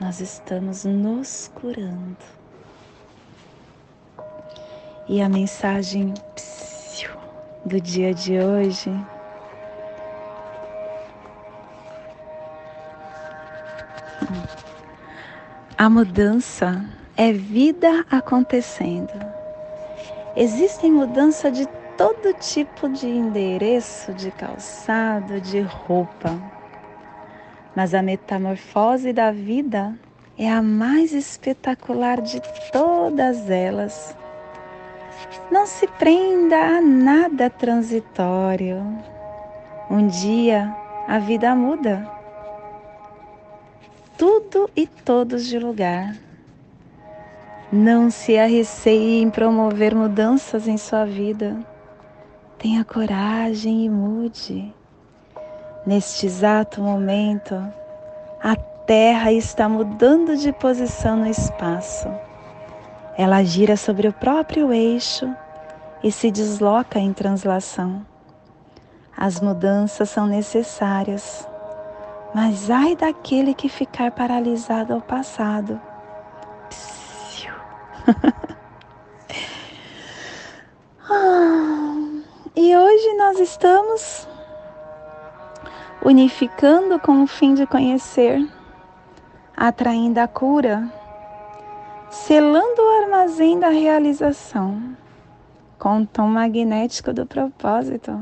nós 0.00 0.18
estamos 0.18 0.86
nos 0.86 1.52
curando. 1.54 2.16
E 5.06 5.20
a 5.20 5.28
mensagem 5.28 6.14
do 7.64 7.80
dia 7.80 8.12
de 8.12 8.38
hoje. 8.38 8.90
A 15.76 15.88
mudança 15.88 16.84
é 17.16 17.32
vida 17.32 18.04
acontecendo. 18.10 19.12
Existem 20.36 20.90
mudança 20.90 21.50
de 21.50 21.66
todo 21.96 22.34
tipo 22.34 22.88
de 22.88 23.06
endereço, 23.06 24.12
de 24.14 24.30
calçado, 24.30 25.40
de 25.40 25.60
roupa. 25.60 26.38
Mas 27.74 27.94
a 27.94 28.02
metamorfose 28.02 29.12
da 29.12 29.30
vida 29.30 29.94
é 30.38 30.50
a 30.50 30.60
mais 30.60 31.12
espetacular 31.12 32.20
de 32.20 32.40
todas 32.72 33.48
elas 33.48 34.16
não 35.50 35.66
se 35.66 35.86
prenda 35.86 36.56
a 36.56 36.80
nada 36.80 37.50
transitório. 37.50 38.82
Um 39.90 40.06
dia 40.06 40.74
a 41.06 41.18
vida 41.18 41.54
muda. 41.54 42.10
Tudo 44.16 44.70
e 44.74 44.86
todos 44.86 45.46
de 45.46 45.58
lugar. 45.58 46.16
Não 47.70 48.10
se 48.10 48.38
arreceie 48.38 49.20
em 49.20 49.28
promover 49.28 49.94
mudanças 49.94 50.68
em 50.68 50.78
sua 50.78 51.04
vida. 51.04 51.56
Tenha 52.58 52.84
coragem 52.84 53.84
e 53.84 53.90
mude. 53.90 54.72
Neste 55.84 56.26
exato 56.26 56.80
momento, 56.80 57.54
a 58.42 58.56
Terra 58.56 59.32
está 59.32 59.68
mudando 59.68 60.36
de 60.36 60.52
posição 60.52 61.16
no 61.16 61.26
espaço. 61.26 62.08
Ela 63.16 63.44
gira 63.44 63.76
sobre 63.76 64.08
o 64.08 64.12
próprio 64.12 64.72
eixo 64.72 65.32
e 66.02 66.10
se 66.10 66.32
desloca 66.32 66.98
em 66.98 67.12
translação. 67.12 68.04
As 69.16 69.40
mudanças 69.40 70.10
são 70.10 70.26
necessárias, 70.26 71.48
mas 72.34 72.68
ai 72.68 72.96
daquele 72.96 73.54
que 73.54 73.68
ficar 73.68 74.10
paralisado 74.10 74.92
ao 74.92 75.00
passado. 75.00 75.80
ah, 81.08 81.94
e 82.56 82.76
hoje 82.76 83.14
nós 83.14 83.38
estamos 83.38 84.28
unificando 86.04 86.98
com 86.98 87.22
o 87.22 87.28
fim 87.28 87.54
de 87.54 87.64
conhecer, 87.64 88.44
atraindo 89.56 90.18
a 90.18 90.26
cura 90.26 90.92
selando 92.14 92.80
o 92.80 93.02
armazém 93.02 93.58
da 93.58 93.68
realização, 93.68 94.96
com 95.76 96.02
o 96.02 96.06
tom 96.06 96.28
magnético 96.28 97.12
do 97.12 97.26
propósito, 97.26 98.18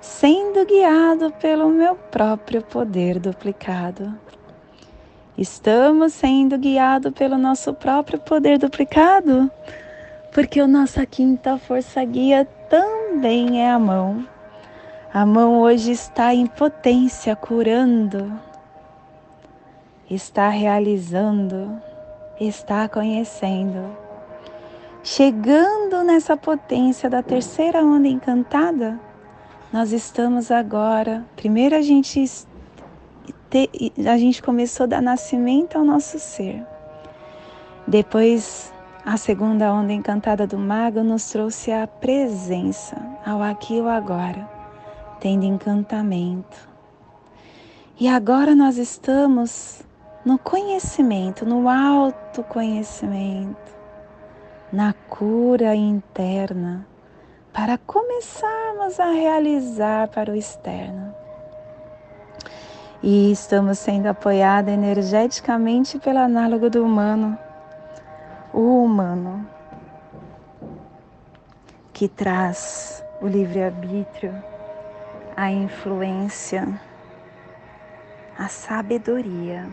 sendo 0.00 0.64
guiado 0.64 1.32
pelo 1.32 1.68
meu 1.68 1.96
próprio 1.96 2.62
poder 2.62 3.18
duplicado. 3.18 4.14
Estamos 5.36 6.12
sendo 6.12 6.56
guiados 6.56 7.12
pelo 7.12 7.36
nosso 7.36 7.74
próprio 7.74 8.20
poder 8.20 8.58
duplicado, 8.58 9.50
porque 10.32 10.60
a 10.60 10.66
nossa 10.66 11.04
quinta 11.04 11.58
força 11.58 12.02
guia 12.04 12.44
também 12.70 13.60
é 13.60 13.70
a 13.72 13.78
mão. 13.78 14.24
A 15.12 15.26
mão 15.26 15.60
hoje 15.60 15.90
está 15.90 16.32
em 16.32 16.46
potência, 16.46 17.34
curando, 17.34 18.32
está 20.08 20.48
realizando, 20.48 21.82
está 22.40 22.88
conhecendo. 22.88 23.96
Chegando 25.02 26.02
nessa 26.02 26.36
potência 26.36 27.08
da 27.08 27.22
terceira 27.22 27.82
onda 27.82 28.08
encantada, 28.08 28.98
nós 29.72 29.92
estamos 29.92 30.50
agora. 30.50 31.24
Primeiro 31.36 31.74
a 31.76 31.82
gente 31.82 32.24
a 34.06 34.18
gente 34.18 34.42
começou 34.42 34.84
a 34.84 34.88
dar 34.88 35.02
nascimento 35.02 35.76
ao 35.76 35.84
nosso 35.84 36.18
ser. 36.18 36.62
Depois, 37.86 38.72
a 39.04 39.16
segunda 39.16 39.72
onda 39.72 39.92
encantada 39.92 40.46
do 40.46 40.58
mago 40.58 41.02
nos 41.02 41.30
trouxe 41.30 41.72
a 41.72 41.86
presença, 41.86 42.96
ao 43.24 43.42
aqui 43.42 43.76
e 43.76 43.80
ao 43.80 43.88
agora, 43.88 44.46
tendo 45.20 45.44
encantamento. 45.44 46.68
E 47.98 48.06
agora 48.06 48.54
nós 48.54 48.76
estamos 48.76 49.82
no 50.24 50.38
conhecimento, 50.38 51.46
no 51.46 51.68
autoconhecimento, 51.68 53.76
na 54.72 54.94
cura 55.08 55.74
interna, 55.74 56.86
para 57.52 57.78
começarmos 57.78 59.00
a 59.00 59.10
realizar 59.10 60.08
para 60.08 60.30
o 60.30 60.36
externo 60.36 61.14
e 63.02 63.30
estamos 63.30 63.78
sendo 63.78 64.06
apoiados 64.06 64.72
energeticamente 64.72 65.98
pelo 65.98 66.18
análogo 66.18 66.68
do 66.68 66.84
humano, 66.84 67.38
o 68.52 68.84
humano, 68.84 69.48
que 71.92 72.08
traz 72.08 73.04
o 73.20 73.26
livre-arbítrio, 73.26 74.34
a 75.36 75.50
influência, 75.50 76.80
a 78.36 78.48
sabedoria. 78.48 79.66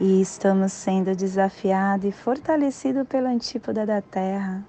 E 0.00 0.20
estamos 0.20 0.72
sendo 0.72 1.14
desafiados 1.14 2.06
e 2.06 2.12
fortalecidos 2.12 3.06
pelo 3.08 3.26
antípoda 3.26 3.84
da 3.84 4.00
Terra. 4.00 4.64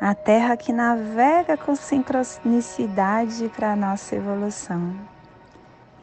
A 0.00 0.14
Terra 0.14 0.56
que 0.56 0.72
navega 0.72 1.56
com 1.56 1.76
sincronicidade 1.76 3.50
para 3.54 3.72
a 3.72 3.76
nossa 3.76 4.16
evolução 4.16 4.94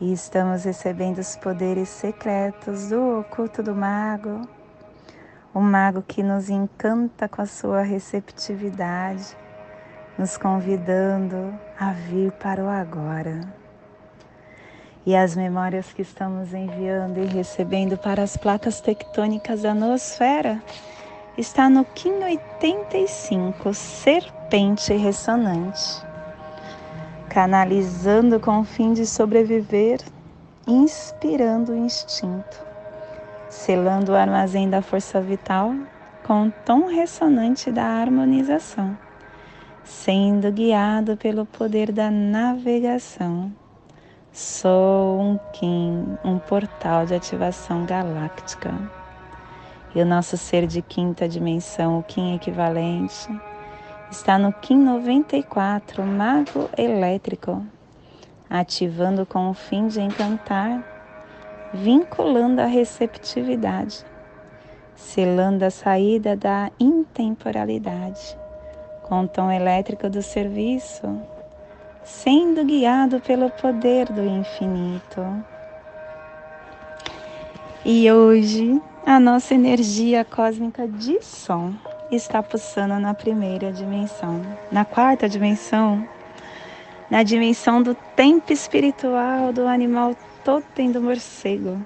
e 0.04 0.12
estamos 0.12 0.66
recebendo 0.66 1.20
os 1.20 1.38
poderes 1.38 1.88
secretos 1.88 2.90
do 2.90 3.20
oculto 3.20 3.64
do 3.64 3.74
mago, 3.74 4.42
o 5.54 5.62
mago 5.62 6.02
que 6.02 6.22
nos 6.22 6.50
encanta 6.50 7.30
com 7.30 7.42
a 7.42 7.46
sua 7.46 7.84
receptividade, 7.84 9.38
nos 10.18 10.36
convidando 10.36 11.58
a 11.80 11.94
vir 11.94 12.34
para 12.34 12.62
o 12.62 12.68
agora. 12.68 13.63
E 15.06 15.16
as 15.16 15.36
memórias 15.36 15.92
que 15.92 16.02
estamos 16.02 16.54
enviando 16.54 17.20
e 17.20 17.26
recebendo 17.26 17.98
para 17.98 18.24
as 18.24 18.38
placas 18.38 18.80
tectônicas 18.80 19.62
da 19.62 19.74
noosfera 19.74 20.62
está 21.38 21.70
no 21.70 21.84
Kim 21.84 22.24
85, 22.24 23.74
Serpente 23.74 24.94
Ressonante 24.94 26.14
canalizando 27.34 28.40
com 28.40 28.60
o 28.60 28.64
fim 28.64 28.94
de 28.94 29.08
sobreviver, 29.08 30.00
inspirando 30.68 31.72
o 31.72 31.76
instinto, 31.76 32.64
selando 33.50 34.12
o 34.12 34.16
armazém 34.16 34.70
da 34.70 34.84
força 34.84 35.20
vital 35.20 35.74
com 36.24 36.46
o 36.46 36.54
tom 36.64 36.86
ressonante 36.86 37.72
da 37.72 37.84
harmonização, 37.84 38.96
sendo 39.84 40.52
guiado 40.52 41.18
pelo 41.18 41.44
poder 41.44 41.92
da 41.92 42.12
navegação. 42.12 43.52
Sou 44.34 45.22
um 45.22 45.40
Kim, 45.52 46.18
um 46.26 46.40
portal 46.40 47.06
de 47.06 47.14
ativação 47.14 47.86
galáctica. 47.86 48.74
E 49.94 50.02
o 50.02 50.06
nosso 50.08 50.38
ser 50.38 50.66
de 50.66 50.82
quinta 50.82 51.30
dimensão, 51.30 52.00
o 52.00 52.04
Kim 52.04 52.34
equivalente, 52.34 53.30
está 54.10 54.40
no 54.40 54.52
Kim 54.52 54.80
94, 54.80 56.02
Mago 56.02 56.68
Elétrico, 56.76 57.64
ativando 58.50 59.24
com 59.24 59.52
o 59.52 59.54
fim 59.54 59.88
de 59.88 60.02
encantar, 60.02 60.84
vinculando 61.72 62.60
a 62.60 62.66
receptividade, 62.66 64.04
selando 64.96 65.64
a 65.64 65.70
saída 65.70 66.36
da 66.36 66.72
intemporalidade, 66.80 68.36
com 69.04 69.22
o 69.22 69.28
tom 69.28 69.52
elétrico 69.52 70.10
do 70.10 70.24
serviço, 70.24 71.22
sendo 72.04 72.64
guiado 72.64 73.20
pelo 73.20 73.50
poder 73.50 74.08
do 74.08 74.24
infinito. 74.24 75.44
E 77.86 78.10
hoje, 78.12 78.82
a 79.06 79.20
nossa 79.20 79.54
energia 79.54 80.24
cósmica 80.24 80.88
de 80.88 81.22
som 81.22 81.74
está 82.12 82.42
pulsando 82.42 83.00
na 83.00 83.14
primeira 83.14 83.72
dimensão. 83.72 84.42
Na 84.72 84.86
quarta 84.86 85.28
dimensão, 85.28 86.08
na 87.10 87.24
dimensão 87.24 87.82
do 87.82 87.96
tempo 88.16 88.54
espiritual 88.54 89.52
do 89.52 89.68
animal 89.68 90.16
totem 90.44 90.92
do 90.92 91.02
morcego. 91.02 91.86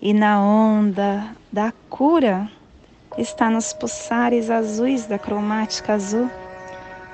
E 0.00 0.14
na 0.14 0.40
onda 0.40 1.34
da 1.52 1.72
cura 1.88 2.48
está 3.18 3.50
nos 3.50 3.72
pulsares 3.72 4.48
azuis 4.50 5.06
da 5.06 5.18
cromática 5.18 5.94
azul, 5.94 6.30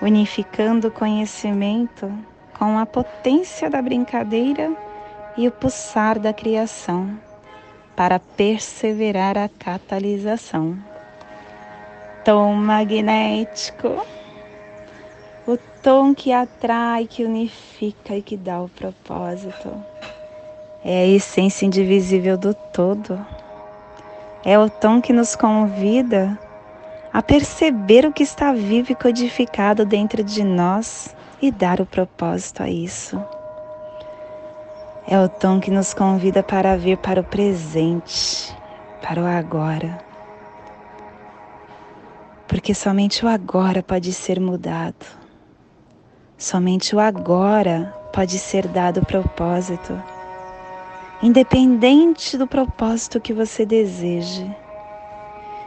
unificando 0.00 0.88
o 0.88 0.90
conhecimento 0.90 2.12
com 2.59 2.78
a 2.78 2.87
potência 2.87 3.68
da 3.68 3.80
brincadeira 3.82 4.72
e 5.37 5.46
o 5.46 5.52
pulsar 5.52 6.18
da 6.18 6.32
criação, 6.32 7.18
para 7.94 8.18
perseverar 8.18 9.37
a 9.38 9.48
catalisação 9.48 10.76
tom 12.26 12.54
magnético, 12.54 14.04
o 15.46 15.56
tom 15.80 16.12
que 16.12 16.32
atrai, 16.32 17.06
que 17.06 17.22
unifica 17.22 18.16
e 18.16 18.20
que 18.20 18.37
dá 18.37 18.61
o 18.61 18.68
propósito. 18.68 19.72
É 20.85 21.02
a 21.02 21.06
essência 21.06 21.64
indivisível 21.64 22.37
do 22.37 22.52
todo. 22.52 23.24
É 24.44 24.59
o 24.59 24.68
tom 24.68 25.00
que 25.00 25.12
nos 25.12 25.37
convida 25.37 26.37
a 27.16 27.22
perceber 27.22 28.05
o 28.05 28.12
que 28.12 28.22
está 28.22 28.52
vivo 28.52 28.92
e 28.92 28.94
codificado 28.94 29.87
dentro 29.87 30.22
de 30.22 30.44
nós 30.44 31.16
e 31.40 31.50
dar 31.50 31.81
o 31.81 31.87
propósito 31.87 32.62
a 32.62 32.68
isso. 32.68 33.18
É 35.09 35.18
o 35.18 35.29
tom 35.29 35.59
que 35.59 35.70
nos 35.70 35.94
convida 35.94 36.42
para 36.42 36.76
vir 36.76 36.98
para 36.98 37.22
o 37.22 37.24
presente, 37.24 38.55
para 39.00 39.22
o 39.22 39.26
agora 39.26 40.05
porque 42.57 42.74
somente 42.74 43.24
o 43.24 43.29
agora 43.29 43.83
pode 43.83 44.12
ser 44.12 44.40
mudado. 44.40 45.07
Somente 46.38 46.94
o 46.94 47.00
agora 47.00 47.94
pode 48.12 48.38
ser 48.38 48.66
dado 48.68 49.05
propósito, 49.05 50.02
independente 51.22 52.37
do 52.37 52.46
propósito 52.46 53.20
que 53.20 53.33
você 53.33 53.64
deseje, 53.64 54.50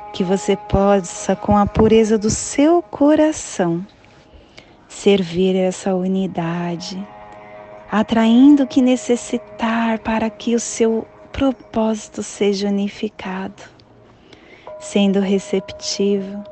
que 0.10 0.24
você 0.24 0.56
possa, 0.56 1.36
com 1.36 1.58
a 1.58 1.66
pureza 1.66 2.18
do 2.18 2.30
seu 2.30 2.82
coração, 2.82 3.86
servir 4.88 5.56
essa 5.56 5.96
unidade, 5.96 7.02
atraindo 7.92 8.64
o 8.64 8.68
que 8.68 8.82
necessitar 8.82 10.00
para 10.00 10.30
que 10.30 10.56
o 10.56 10.60
seu 10.60 11.08
propósito 11.32 12.24
seja 12.24 12.68
unificado, 12.68 13.64
sendo 14.80 15.20
receptivo 15.20 16.44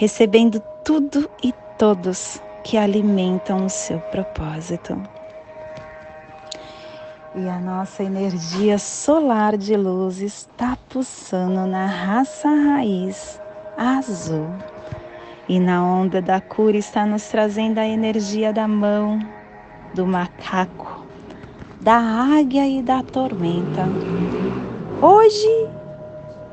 recebendo 0.00 0.60
tudo 0.82 1.28
e 1.44 1.52
todos 1.76 2.40
que 2.64 2.78
alimentam 2.78 3.66
o 3.66 3.68
seu 3.68 3.98
propósito. 3.98 4.96
E 7.32 7.48
a 7.48 7.60
nossa 7.60 8.02
energia 8.02 8.76
solar 8.76 9.56
de 9.56 9.76
luz 9.76 10.20
está 10.20 10.76
pulsando 10.88 11.64
na 11.64 11.86
raça 11.86 12.48
raiz 12.48 13.40
azul. 13.78 14.48
E 15.48 15.60
na 15.60 15.80
onda 15.80 16.20
da 16.20 16.40
cura 16.40 16.76
está 16.76 17.06
nos 17.06 17.22
trazendo 17.28 17.78
a 17.78 17.86
energia 17.86 18.52
da 18.52 18.66
mão, 18.66 19.20
do 19.94 20.04
macaco, 20.04 21.06
da 21.80 21.98
águia 21.98 22.66
e 22.66 22.82
da 22.82 23.00
tormenta. 23.00 23.84
Hoje 25.00 25.68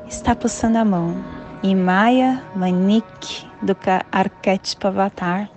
está 0.06 0.36
pulsando 0.36 0.78
a 0.78 0.84
mão 0.84 1.12
e 1.60 1.74
Maya 1.74 2.40
Manik, 2.54 3.44
do 3.62 3.76
arquétipo 4.12 4.86
Avatar. 4.86 5.50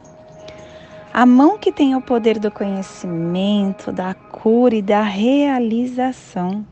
A 1.14 1.28
mão 1.28 1.60
que 1.60 1.72
tem 1.72 1.94
o 1.94 2.02
poder 2.02 2.40
do 2.40 2.50
conhecimento, 2.50 3.92
da 3.92 4.16
cura 4.42 4.74
e 4.74 4.82
da 4.82 5.04
realização, 5.04 6.66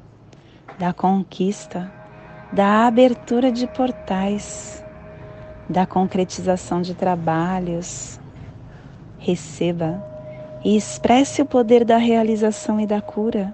da 0.79 0.91
conquista, 0.91 1.91
da 2.51 2.87
abertura 2.87 3.51
de 3.51 3.67
portais, 3.67 4.83
da 5.69 5.85
concretização 5.85 6.81
de 6.81 6.95
trabalhos. 6.95 8.19
Receba 9.19 10.03
e 10.65 10.75
expresse 10.75 11.43
o 11.43 11.45
poder 11.45 11.85
da 11.85 11.97
realização 11.97 12.79
e 12.79 12.87
da 12.87 13.01
cura. 13.01 13.53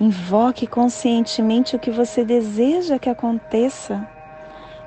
Invoque 0.00 0.66
conscientemente 0.66 1.76
o 1.76 1.78
que 1.78 1.90
você 1.90 2.24
deseja 2.24 2.98
que 2.98 3.10
aconteça. 3.10 4.08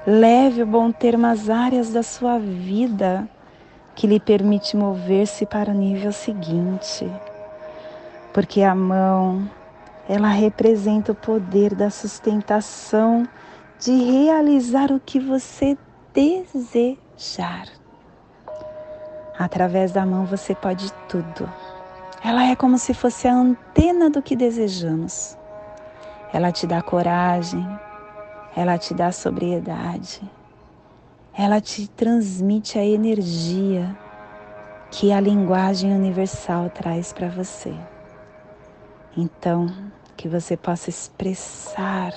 Leve 0.08 0.64
o 0.64 0.68
bom 0.68 0.92
termo 0.92 1.28
às 1.28 1.52
áreas 1.52 1.94
da 1.94 2.02
sua 2.02 2.40
vida 2.40 3.30
que 3.94 4.08
lhe 4.08 4.20
permite 4.20 4.76
mover-se 4.76 5.46
para 5.46 5.70
o 5.70 5.76
nível 5.76 6.12
seguinte. 6.12 7.08
Porque 8.34 8.64
a 8.64 8.74
mão, 8.74 9.48
ela 10.10 10.30
representa 10.30 11.12
o 11.12 11.16
poder 11.16 11.76
da 11.76 11.90
sustentação 11.90 13.28
de 13.80 13.92
realizar 13.92 14.92
o 14.92 15.00
que 15.00 15.20
você 15.20 15.78
desejar. 16.14 17.68
Através 19.38 19.92
da 19.92 20.06
mão 20.06 20.26
você 20.26 20.56
pode 20.56 20.92
tudo. 21.08 21.50
Ela 22.24 22.46
é 22.46 22.56
como 22.56 22.78
se 22.78 22.94
fosse 22.94 23.28
a 23.28 23.36
antena 23.36 24.10
do 24.10 24.22
que 24.22 24.36
desejamos. 24.36 25.38
Ela 26.32 26.52
te 26.52 26.66
dá 26.66 26.82
coragem, 26.82 27.68
ela 28.56 28.78
te 28.78 28.94
dá 28.94 29.12
sobriedade, 29.12 30.22
ela 31.38 31.60
te 31.60 31.88
transmite 31.90 32.80
a 32.80 32.86
energia 32.86 33.96
que 34.90 35.12
a 35.12 35.20
linguagem 35.20 35.94
universal 35.94 36.70
traz 36.70 37.12
para 37.12 37.28
você. 37.28 37.74
Então, 39.16 39.68
que 40.18 40.28
você 40.28 40.58
possa 40.58 40.90
expressar 40.90 42.14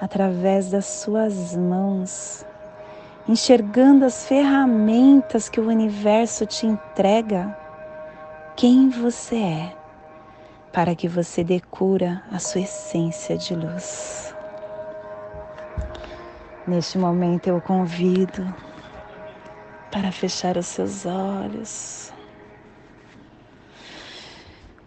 através 0.00 0.70
das 0.70 0.86
suas 0.86 1.54
mãos, 1.56 2.44
enxergando 3.28 4.04
as 4.04 4.26
ferramentas 4.26 5.48
que 5.48 5.60
o 5.60 5.68
universo 5.68 6.46
te 6.46 6.66
entrega, 6.66 7.56
quem 8.56 8.88
você 8.88 9.36
é, 9.36 9.76
para 10.72 10.94
que 10.94 11.06
você 11.06 11.44
dê 11.44 11.60
cura 11.60 12.22
à 12.32 12.38
sua 12.38 12.62
essência 12.62 13.36
de 13.36 13.54
luz. 13.54 14.34
Neste 16.66 16.96
momento 16.96 17.48
eu 17.48 17.60
convido 17.60 18.42
para 19.90 20.10
fechar 20.10 20.56
os 20.56 20.66
seus 20.66 21.04
olhos, 21.04 22.11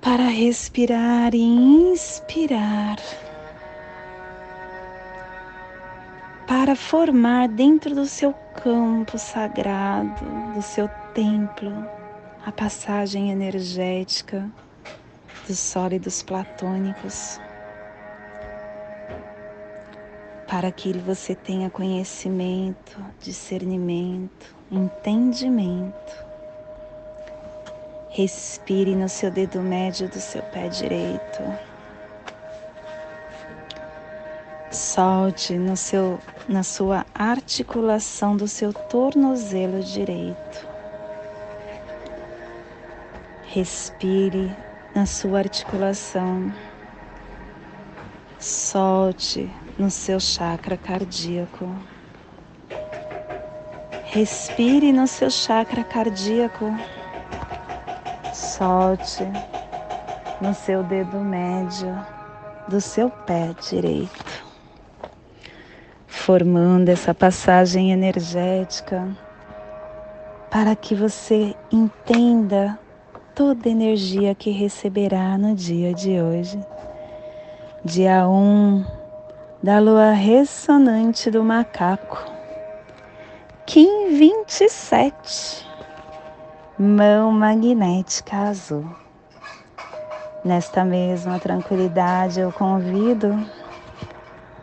para 0.05 0.27
respirar 0.27 1.33
e 1.33 1.41
inspirar. 1.41 2.97
para 6.47 6.75
formar 6.75 7.47
dentro 7.47 7.95
do 7.95 8.05
seu 8.05 8.31
campo 8.61 9.17
sagrado, 9.17 10.23
do 10.53 10.61
seu 10.61 10.87
templo, 11.15 11.71
a 12.45 12.51
passagem 12.51 13.31
energética 13.31 14.47
dos 15.47 15.57
sólidos 15.57 16.21
platônicos, 16.21 17.39
para 20.47 20.71
que 20.71 20.93
você 20.93 21.33
tenha 21.33 21.69
conhecimento, 21.71 23.03
discernimento, 23.19 24.55
entendimento. 24.71 26.24
Respire 28.17 28.95
no 28.95 29.09
seu 29.09 29.29
dedo 29.29 29.61
médio 29.61 30.07
do 30.07 30.21
seu 30.21 30.41
pé 30.41 30.69
direito. 30.69 31.43
Solte 34.71 35.57
no 35.57 35.75
seu, 35.75 36.17
na 36.47 36.63
sua 36.63 37.05
articulação 37.13 38.37
do 38.37 38.47
seu 38.47 38.71
tornozelo 38.71 39.83
direito. 39.83 40.65
Respire 43.47 44.49
na 44.95 45.05
sua 45.05 45.39
articulação. 45.39 46.53
Solte 48.39 49.53
no 49.77 49.91
seu 49.91 50.21
chakra 50.21 50.77
cardíaco. 50.77 51.67
Respire 54.05 54.93
no 54.93 55.05
seu 55.05 55.29
chakra 55.29 55.83
cardíaco. 55.83 56.73
Solte 58.57 59.25
no 60.39 60.53
seu 60.53 60.81
dedo 60.83 61.17
médio 61.17 61.93
do 62.69 62.79
seu 62.79 63.09
pé 63.09 63.53
direito 63.69 64.45
formando 66.07 66.87
essa 66.87 67.13
passagem 67.13 67.91
energética 67.91 69.09
para 70.49 70.73
que 70.73 70.95
você 70.95 71.53
entenda 71.69 72.79
toda 73.35 73.67
a 73.67 73.71
energia 73.71 74.33
que 74.33 74.51
receberá 74.51 75.37
no 75.37 75.53
dia 75.53 75.93
de 75.93 76.21
hoje. 76.21 76.57
Dia 77.83 78.25
1 78.25 78.85
da 79.61 79.79
lua 79.79 80.11
ressonante 80.11 81.29
do 81.29 81.43
macaco. 81.43 82.23
Kim 83.65 84.15
27. 84.17 85.74
Mão 86.77 87.31
magnética 87.31 88.35
azul. 88.35 88.85
Nesta 90.43 90.83
mesma 90.83 91.39
tranquilidade 91.39 92.41
eu 92.41 92.51
convido 92.51 93.33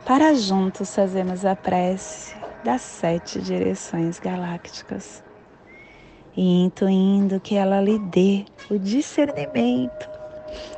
para 0.04 0.34
juntos 0.34 0.94
fazermos 0.94 1.46
a 1.46 1.56
prece 1.56 2.36
das 2.62 2.82
sete 2.82 3.40
direções 3.40 4.18
galácticas 4.18 5.24
e 6.36 6.64
intuindo 6.64 7.40
que 7.40 7.54
ela 7.54 7.80
lhe 7.80 7.98
dê 7.98 8.44
o 8.70 8.78
discernimento 8.78 10.06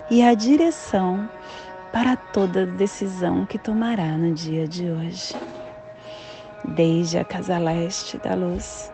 e 0.09 0.23
a 0.23 0.35
direção 0.35 1.29
para 1.91 2.15
toda 2.15 2.65
decisão 2.65 3.45
que 3.45 3.59
tomará 3.59 4.17
no 4.17 4.33
dia 4.33 4.69
de 4.69 4.89
hoje, 4.89 5.35
desde 6.65 7.19
a 7.19 7.25
casa 7.25 7.59
leste 7.59 8.19
da 8.19 8.37
luz. 8.37 8.94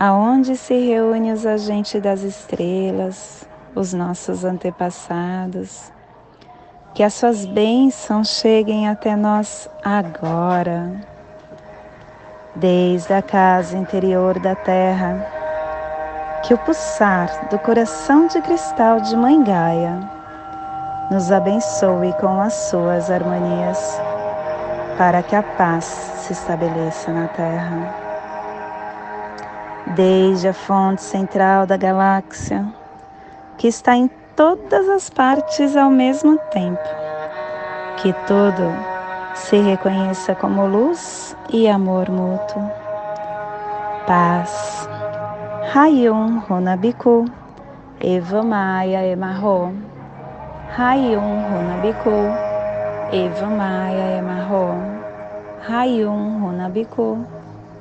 aonde 0.00 0.56
se 0.56 0.72
reúnem 0.78 1.30
os 1.30 1.44
agentes 1.44 2.00
das 2.00 2.22
estrelas, 2.22 3.46
os 3.74 3.92
nossos 3.92 4.46
antepassados, 4.46 5.92
que 6.94 7.02
as 7.02 7.12
suas 7.12 7.44
bênçãos 7.44 8.28
cheguem 8.28 8.88
até 8.88 9.14
nós 9.14 9.68
agora 9.84 10.90
desde 12.56 13.12
a 13.12 13.20
casa 13.20 13.76
interior 13.76 14.38
da 14.40 14.54
terra, 14.54 15.26
que 16.44 16.54
o 16.54 16.58
pulsar 16.58 17.48
do 17.50 17.58
coração 17.58 18.26
de 18.26 18.40
cristal 18.40 19.00
de 19.00 19.14
Mãe 19.14 19.44
Gaia 19.44 20.00
nos 21.10 21.30
abençoe 21.30 22.14
com 22.14 22.40
as 22.40 22.54
suas 22.54 23.10
harmonias, 23.10 24.00
para 24.96 25.22
que 25.22 25.36
a 25.36 25.42
paz 25.42 25.84
se 25.84 26.32
estabeleça 26.32 27.12
na 27.12 27.28
terra. 27.28 28.09
Desde 29.94 30.48
a 30.48 30.52
fonte 30.52 31.02
central 31.02 31.66
da 31.66 31.76
galáxia, 31.76 32.66
que 33.58 33.68
está 33.68 33.96
em 33.96 34.08
todas 34.36 34.88
as 34.88 35.10
partes 35.10 35.76
ao 35.76 35.90
mesmo 35.90 36.38
tempo. 36.50 36.88
Que 37.96 38.12
tudo 38.26 38.72
se 39.34 39.58
reconheça 39.58 40.34
como 40.34 40.66
luz 40.66 41.36
e 41.52 41.68
amor 41.68 42.08
mútuo. 42.08 42.70
Paz. 44.06 44.88
Hayum 45.74 46.40
Runabiku. 46.40 47.26
Eva 48.00 48.42
Maia 48.42 49.06
Emarro. 49.06 49.74
Hayum 50.76 51.44
Runabiku. 51.50 52.10
Eva 53.12 53.46
Maia 53.46 54.18
Emarro. 54.18 54.74
Hayum 55.68 56.42
Runabiku. 56.42 57.39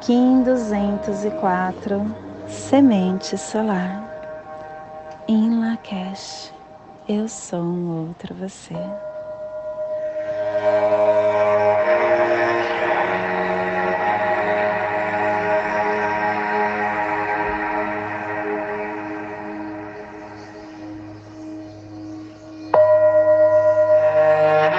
Kim 0.00 0.42
204, 0.42 2.14
Semente 2.46 3.36
Solar. 3.38 4.04
Em 5.26 5.58
Lakesh, 5.58 6.52
eu 7.08 7.26
sou 7.28 7.60
um 7.60 8.08
outro 8.08 8.34
você. 8.34 8.74